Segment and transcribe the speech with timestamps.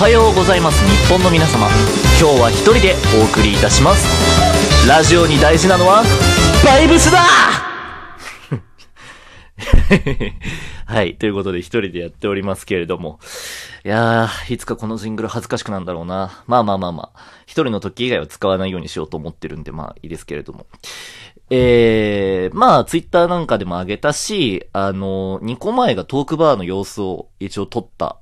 [0.00, 1.68] はようございます日本の皆様
[2.18, 6.04] 今日は一人でお送りいたしますラジオに大事なのは
[6.64, 7.18] バイブスだ
[10.86, 11.16] はい。
[11.16, 13.20] ということで一人でやっておりますけれども。
[13.84, 16.44] いやー、いつかこのジングル恥ずかしくなんだろうな。
[16.46, 17.20] まあまあまあまあ。
[17.42, 20.66] 一人の時以外は使わないようにしようと思ってるんで、まあいいですけれども。
[21.50, 28.19] えー、まあツイッターなんかでも上げたし、あの、2個前がトークバーの様子を一応撮った、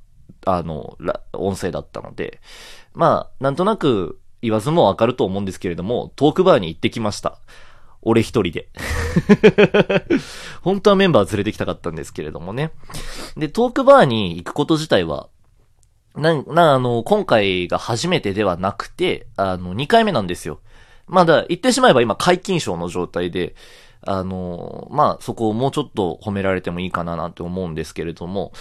[0.51, 0.97] あの、
[1.34, 2.41] 音声だったので、
[2.95, 7.38] まあ、なんとなく言わずもわかると思うんですけれども、トークバーに行ってきました。
[8.01, 8.69] 俺一人で。
[10.62, 12.71] 本当はメンバー連れてきたかったんですけれどもね。
[13.37, 15.29] で、トークバーに行くこと自体は、
[16.15, 20.60] な、な、あの、今回が初めてではなくて、あの、2回目なんですよ。
[21.07, 23.55] まだ、言ってしまえば今、解禁賞の状態で、
[24.02, 28.52] あの、まあ、そこをもうちょっと褒められてもいいかななんて思うんですけれども、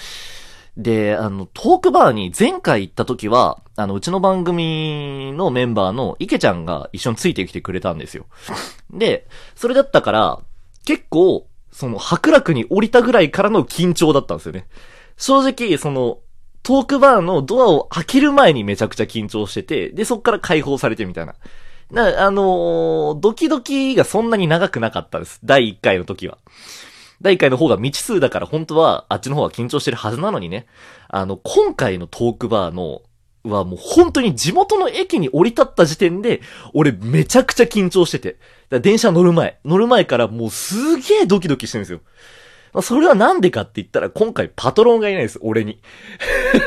[0.78, 8.28] で、あの、トークバーに前回行った時は、あの、うちの番組のメンバーの池ちゃんが一緒についてきてくれたんですよ。
[8.92, 10.40] で、それだったから、
[10.86, 14.68] 結構、その、白楽に降りたぐらいからの緊張だったんですよね。
[15.18, 16.20] 正直、その、
[16.62, 21.34] トークバーのドアを開ける前にめちゃくちゃ緊張してて、で、そっから解放されてみたいな。
[21.90, 25.40] な、あのー、ドキドキがそんなに長くなかったです。
[25.44, 26.38] 第1回の時は。
[27.22, 30.68] 第1回の方が未知数だから本当はあっちの方が緊張してるはずなのにね。
[31.10, 33.02] あの、今回のトークバーの、
[33.44, 36.42] はもう本当に地元の駅に降り立った時点で、
[36.74, 38.38] 俺めちゃくちゃ緊張してて。
[38.82, 42.02] 電車乗る前、乗る前からもうすげえドキドキしてるんですよ。
[42.82, 45.82] それはなんでかって言ったら、今回パトロンがいないです、俺に。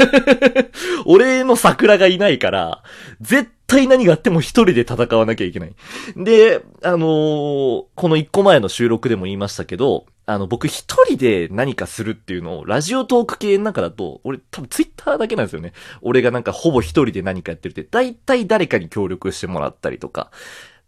[1.05, 2.83] 俺の桜がいないから、
[3.21, 5.75] 絶対何があっても一人で戦わなきゃいけない。
[6.17, 15.73] で、あのー、この一個前の収録でも言いましたけど、あの、僕一人で何かするっていうのを、ラジオトーク系の中だと、俺多分ツイッターだけなんですよね。
[16.03, 20.33] 俺がなんかほぼ一人で何かやってるって、大体誰かに協力してもらったりとか、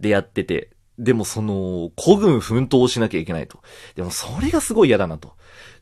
[0.01, 3.61] でやってて、でもその、古軍奮闘しなきゃいけないと。
[3.95, 5.35] でもそれがすごい嫌だなと。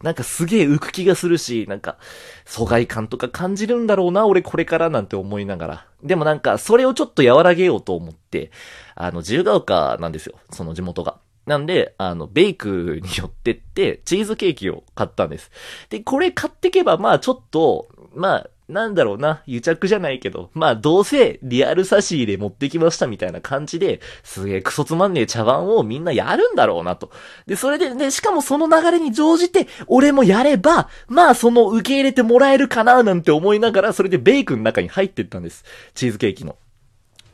[0.02, 1.98] なんかすげえ浮く気がするし、なんか、
[2.44, 5.86] 疎外感とか感じるんだろうな、俺これからなんて思いながら。
[6.02, 8.50] でもなんか、それをちょっと和らげようと思って、
[8.94, 10.36] あの、自由が丘なんですよ。
[10.50, 11.18] その地元が。
[11.46, 15.50] なんで、あの、ベイクに寄ってって、チーズケーキを買ったんです。
[15.90, 27.10] で、これ買ってけば、まあちょっと、まあ、なんだろうな、癒着じゃないけど、まあどうせリアル差し入れ持ってきましたみたいな感じで、すげえクソつまんねえ茶碗をみんなやるんだろうなと。
[27.46, 35.64] で、それでね、しかもその流れに乗じて、俺もやれば、まあその受け入れてもらえるかななんて思いながら、それでベイクの中に入ってったんです。
[35.94, 36.56] チーズケーキの。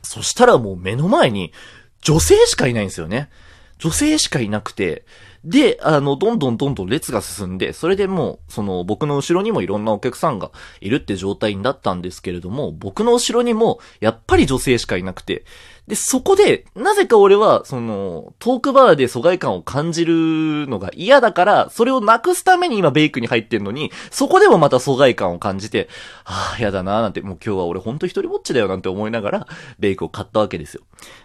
[0.01, 1.51] そしたらもう目の前に、
[2.01, 3.29] 女性しかいないんですよね。
[3.79, 5.05] 女性しかいなくて、
[5.43, 15.45] で、あの、どんどんどんどん列が進んで、それでもう、その、僕の後ろにもいろんなお客さんがいるって状態になったんですけれども、僕の後ろにも、やっぱり女性しかいなくて、
[15.87, 25.87] で、そこで、なぜか俺は、その、トークバーで疎外感を感じるのが嫌だから、それをなくすために今ベイクに入ってんのに、そこでもまた疎外感を感じて、
[26.25, 29.47] ああ、嫌だなーなんて、もう今日は俺ほんと一人ぼっちだよなんて思いながら、
[29.79, 30.81] ベイクを買ったわけですよ。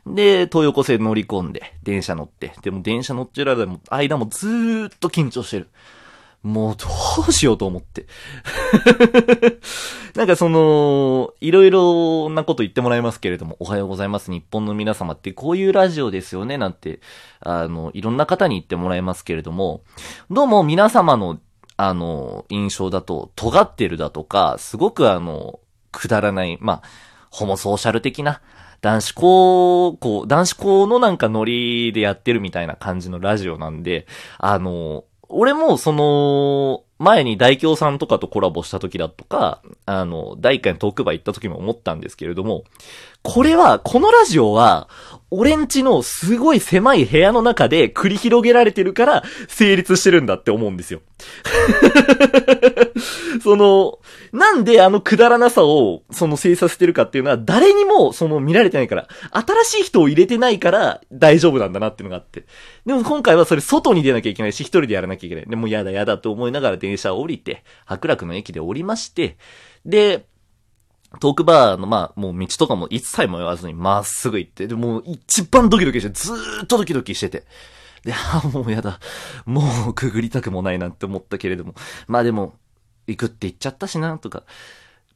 [0.06, 5.70] で、東横線乗り込んで、電車乗って、でも電車乗ってる間も、間もずーっと緊張してる。
[6.42, 6.86] もうど
[7.28, 8.06] うしようと思って。
[10.16, 17.00] なんかその、いろいろなこと言ってもらいますけれども、おはようございます日本の皆様ってこういうラジオですよねなんて、
[17.40, 19.82] あの、いろんな方に言ってもらいますけれども、
[20.30, 21.38] どうも皆様の、
[21.76, 25.60] あの、印象だと、尖ってるだとか、すごくあの、
[25.92, 26.82] くだらない、まあ、
[27.30, 28.40] ホモソーシャル的な、
[28.82, 34.06] 男子校、こう、男子校のなんかノリでやってるみたいな感じのラジオなんで、
[34.38, 42.64] あの、俺も、その、前に大京さんとかとコラボした時だとか、あの、第1回のトークバー行った時も思ったんですけれども、
[43.22, 44.88] これは、このラジオは、
[45.34, 51.00] 俺んちのすごい狭い部屋の中で繰り広げられてるから成立してるんだって思うんですよ。
[53.42, 53.98] その、
[54.32, 62.44] なんであのくだらなさを、その精査してるかっていうのは、誰にも、その見られてないから、新しい人を入れてないから大丈夫なんだなっていうのがあって。
[62.84, 65.46] でも今回はそれ外に出なきゃいけないし、一人でやらなきゃいけない。
[65.46, 69.38] でもやだやだと思いながら電車を降りて、白楽の駅で降りまして、
[69.86, 70.26] で、
[71.20, 77.44] トークバーの、まあ、もう道とかも一切も言わずにまっすぐ行って、で、もう一番ドキドキして、ずーっとドキドキしてて。
[78.04, 79.00] で、 あもうやだ。
[79.44, 81.74] もうくぐりたくもないなって思ったけれども。
[82.06, 82.54] まあでも、
[83.06, 84.44] 行くって言っちゃったしな、とか。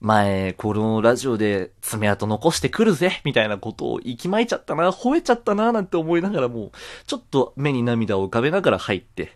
[0.01, 6.73] 前、このラジオで爪痕残してくるぜ、みたいなことを息巻いちゃったな、吠えちゃったな、なんて思いながらもう、
[7.07, 9.33] ちょっと目に涙を浮かべながら入って、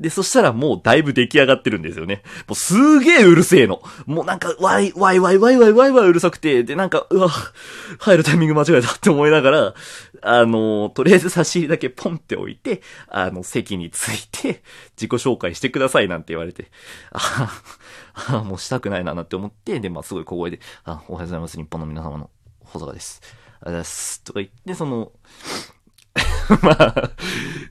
[0.00, 2.22] で、そしたらもうだいぶ出来上がってるんですよね。
[2.48, 3.82] もうすげえうるせえの。
[4.06, 7.28] もうなんか、わい、わいわいわいわいわいわいうるさくて、で、なんか、うわ、
[7.98, 9.74] 入るタイミング間違えたって思いながら、
[10.22, 14.62] あの、とりあえず差し入れだけポンって置いて、あの、席について、
[14.96, 16.70] 自己紹介してくださいなんて言われて、
[17.12, 17.52] あ
[18.28, 22.30] あ、もうしたくないななんて思って、で、まあすごい小声で、あ、おはようございます、日本の皆様の
[22.60, 23.20] 保坂です。
[23.22, 24.22] ありがとうございます。
[24.22, 25.12] とか言って、その、
[26.62, 27.10] まあ、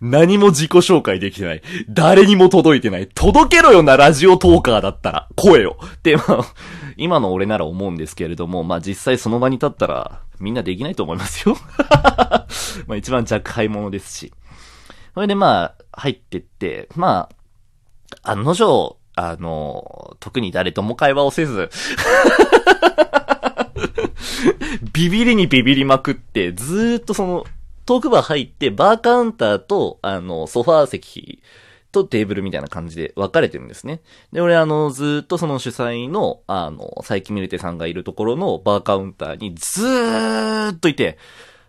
[0.01, 1.61] 何も自己紹介できてない。
[1.89, 3.07] 誰にも届いてない。
[3.07, 5.27] 届けろよな、ラジオトーカーだったら。
[5.35, 5.77] 声を。
[6.03, 6.45] で、まあ、
[6.97, 11.57] 今の俺なら思うんですけれども、まあ実際その場に立ったら、みんなできないと思いますよ。
[12.87, 14.33] まあ一番若輩者ですし。
[15.13, 17.29] それでまあ、入ってって、ま
[18.23, 21.69] あ、案の定、あの、特に誰とも会話をせず
[24.93, 27.45] ビビりにビビりまくって、ずーっとその、
[27.89, 31.41] トークバー入って、バーカウンターと、あの、ソファー席
[31.91, 34.01] とテーブルみたいな感じで分かれてるんですね。
[34.31, 41.17] で、俺あの、ずっとその主催の、あの、佐伯ミルテさんがいるところのバーカウンターにずーっといて、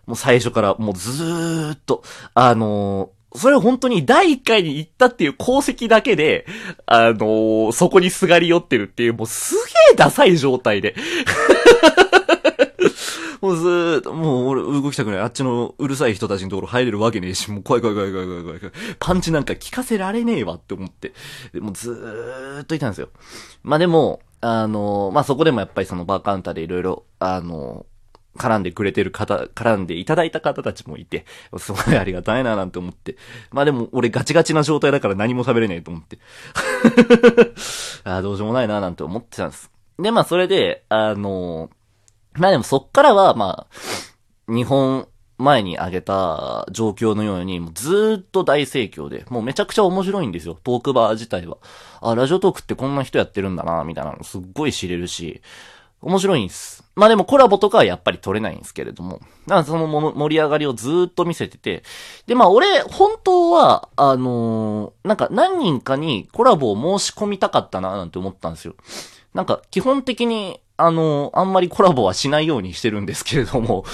[0.05, 2.03] もう最初からもうずーっと、
[2.35, 6.45] あのそれ本当に第1回に行ったっていう功績だけで、
[6.85, 9.61] あの、そこにすがり寄ってるっていう、もうすげ
[9.93, 10.93] えダサい状態で。
[13.41, 15.19] もうずーっと、もう俺動きたくない。
[15.19, 18.73] あっちのうるさい人たちのところ入れるわけねえし、もう怖い怖い怖い怖い怖い怖い。
[18.99, 21.13] パンチなんか聞かせられねえわって思って。
[21.51, 23.09] でもうずーっといたんですよ。
[23.63, 27.87] まあでも、あの、まあそこでもやっぱりそのバーカウンターでいろいろ、あの、
[28.37, 31.25] 絡んでくれてる方、絡んでいただいた方たちもいて、
[31.57, 33.17] すごいありがたいななんて思って。
[33.51, 36.19] まあでも、俺ガチガチな状態だから何も喋れねえと思って。
[38.05, 39.71] ああ、どうしようもないななんて思ってたんです。
[39.99, 41.80] で、まあそれで、あのー
[42.33, 45.07] まあでもそっからは、まあ、日本
[45.37, 51.57] 前に挙げた状況のように、もうずっと大盛況で、もうめちゃくちゃ面白いんですよ、トークバー自体は。
[52.01, 55.41] あ、ラジオトークってこんな人やってるんだな、みたいなのすっごい知れるし、
[56.01, 56.83] 面白いんです。
[56.95, 59.13] まあでもコラボとかはやっぱり取れないんですけれども。
[59.13, 61.83] だからその盛り上がりをずっと見せてて。
[62.25, 68.75] で、まあ俺、本当は、あのー、なんか何人かにコラボを申し込みたかったな、なんて思ったんですよ。
[69.33, 73.85] なんか基本的にあの、あんまりコラボはしないようにしてるんですけれども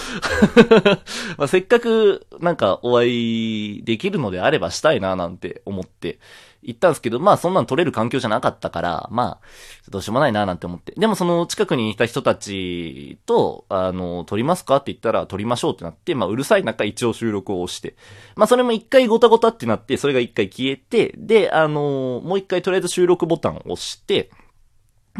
[1.37, 6.19] まあ、せっかくなんかお会いできるのであればしたいななんて思って
[6.67, 9.47] 行ったんですけど、まあそんなん撮れる環境じゃなかったから、まあ、
[9.89, 10.93] どうしようもないななんて思って。
[10.97, 17.95] でもその近くにいた人たちと、あの、撮りますかって言ったら撮りましょうってなって、まあうるさい中一応収録をして。
[18.35, 24.29] まあそれも一回ゴタゴタってなって、それが一回消えて、で、あの、もう一回とりあえず収録ボタンを押して、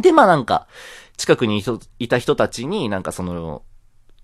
[0.02, 0.68] で、まあなんか、
[1.18, 1.64] 近くに
[2.00, 3.64] いた人たちになんかその、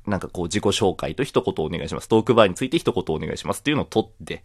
[0.06, 2.08] なんかこう自己紹介と一言お願いします。
[2.08, 4.44] トークバーについて一言お願いしますっていうのを取って、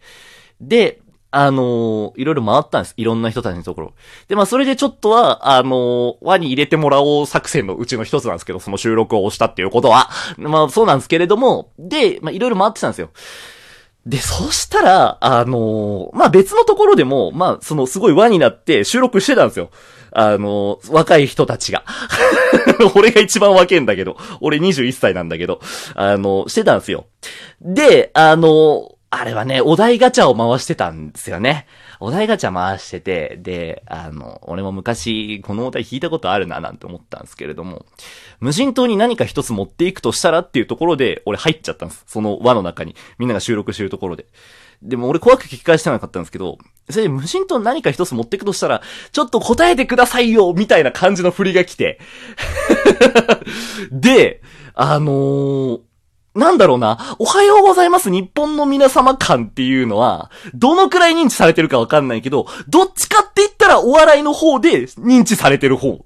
[0.59, 1.01] で、
[1.31, 2.95] あのー、いろいろ回ったんです。
[2.97, 3.93] いろんな人たちのところ。
[4.27, 10.09] で、まあ、それでちょっとは、あのー、輪に入れてもらおう作戦のうちの一つなんですけど、その収録を押したっていうことは。
[10.37, 13.11] まあ、そうなんですけれども、で、まあ、いろいろ回ってたんですよ。
[14.07, 19.69] で、そしたら、あのー、まあ、別のところでも、まあ、その、すごい輪になって収録してたんですよ。
[20.11, 21.83] あの、若い人たちが。
[22.95, 25.59] 俺が一番若いんだけど、俺21歳なんだけど、
[25.95, 27.05] あの、してたんですよ。
[27.61, 31.65] で、あの、あれはね、お題ガチャを回してたんですよね。
[31.99, 37.85] お題ガチャ回してて、で、あの、俺も昔、このお題引いたことあるな、なんて思ったんですけれども、
[38.39, 42.03] 無人島に何か一つ持っていくとしたらっていうところで、俺入っちゃったんです。
[42.05, 42.95] その輪の中に。
[43.17, 44.27] みんなが収録してるところで。
[44.83, 48.81] でも俺怖く聞き返してなかったんですけど、それで無人島何か一つ持ってくとしたら、
[49.11, 51.99] ちょっと答えてくださいよみたいな感じの振りが来て。
[53.91, 54.41] で、
[54.73, 55.79] あのー、
[56.35, 66.05] なんだろうな、おはようございます日本の皆様感っていうのは、どのくらい認知されてるかわかんないけど、どっちかって言ったらお笑いの方で認知されてる方。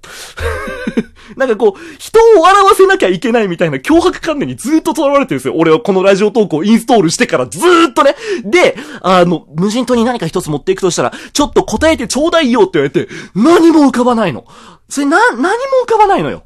[1.36, 5.54] なんかこう、人を笑わせなきゃいけないみたいな脅迫観念にずっと囚われてるんですよ。
[5.56, 8.16] 俺はこのラジオ投稿インストールしてからずーっとね。
[8.44, 14.44] で、あの、無人島に何か一つ持っていくとしたら、ちょっと答えてちょうだいよって言われて、何も浮かばないの。
[14.88, 15.48] それな、何も
[15.86, 16.44] 浮かばないのよ。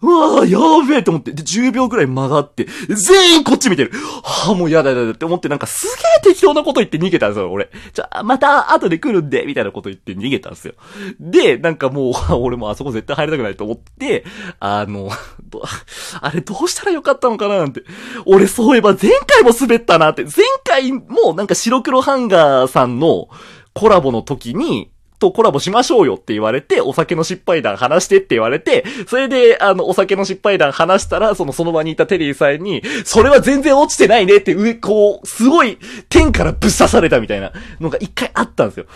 [0.00, 3.92] うわぁ、やべえと思って、で、10秒くらい曲がって、全員こっち見てる。
[4.22, 5.86] はぁ、もうやだやだって思ってなんかす
[6.22, 7.70] げえ適当なこと言って逃げたんですよ、俺。
[7.92, 10.74] じゃあ、また後で来るんで、みたいなこと言って逃げたんですよ。
[11.18, 14.24] で、なんかもう、 俺もあそこ絶対入りたくないと思って、
[14.60, 15.10] あの、
[16.20, 17.82] あれどうしたらよかったのかななんて。
[18.26, 20.24] 俺そういえば前回も滑ったなって。
[20.24, 20.32] 前
[20.64, 23.28] 回もなんか白黒ハンガーさんの
[23.74, 38.86] コラボの時に、とコラボしましょうよって言われて、お酒の失敗談話してって言われて、それで、あの、お酒の失敗談話したら、その、その場にいたテリーさんに、それは全然落ちてないねって上、こう、すごい、天からぶっ刺されたみたいなのが一回あったんですよ。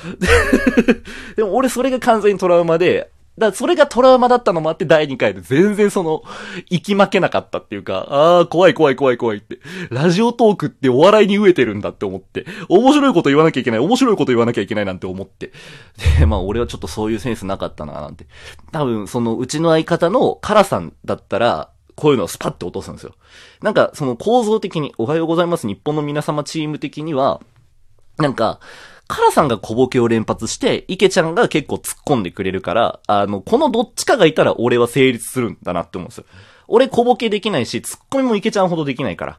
[1.36, 6.22] でも俺それが完全にトラウマで、だからそれがトラウマだったのもあって第2回で全然その、
[6.68, 9.58] 行き負けなかったっていうか、ああ、怖い怖い怖い怖いって。
[9.90, 15.52] ラジオトークってお笑いに飢えてるんだって思って、面白いこと言わなきゃいけない、面白いこと言わなきゃいけないなんて思って。
[16.18, 18.26] で、まあ俺はちょっとそういうセンスなかったななんて。
[18.70, 23.14] 多分そのうちの相方のカラさんだったら、こういうのをスパッて落とすんですよ。
[23.62, 27.40] なんか、その構造的に、おはようございます日本の皆様チーム的には、
[28.18, 28.60] なんか、
[29.12, 36.24] カラさんが小ボケを連発して、池ちゃんが結構突っ込んでくれるから、あの、このどっちかがいたら俺は成立するんだなって思うんですよ。
[36.66, 39.38] 俺小ボケできないし、突っ込みも池ちゃんほどできないから。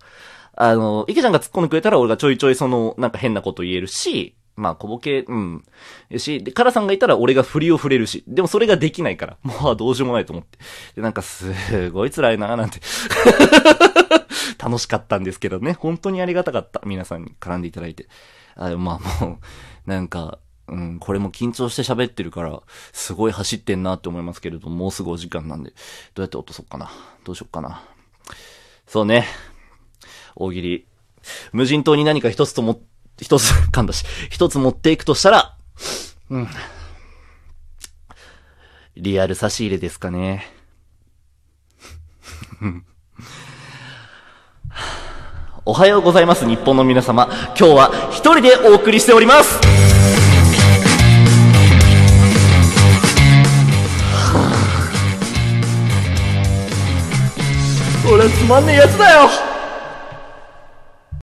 [0.56, 5.64] あの、池ちゃんが突っ込んでくれたら俺がちょいちょいその、なんか変なこと言えるし、まあ、小ボケ、うん。
[6.18, 10.60] し、で、カラさんがいたら俺が振りを振れるし、でもそれができないから、もうどうしようもないと思って。
[10.98, 12.80] で、なんかすごい辛いななんて。
[14.58, 15.74] 楽しかったんですけどね。
[15.74, 16.82] 本当にありがたかった。
[16.86, 18.08] 皆さんに絡んでいただいて。
[18.56, 19.40] あまあ も
[19.86, 22.62] う、なんか、うん、これも緊張して喋ってるから、
[22.94, 25.72] すごい走ってんなって思いますけれども、うすぐお時間なんで、
[26.14, 26.90] どうやって落とそうかな。
[27.24, 27.84] どうしよっかな。
[28.88, 29.28] そうね。
[30.36, 30.88] 大喜利。
[31.52, 32.82] 無人島に何か一つとも、
[33.20, 35.58] 一つ、 噛んだし、一つ持っていくとしたら、
[36.30, 36.48] うん。
[38.96, 40.46] リアル差し入れですかね。
[45.66, 47.30] おはようございます日本の皆様。
[47.58, 49.62] 今日は一人でお送りしております。
[58.12, 59.53] 俺つまんねえやつだよ。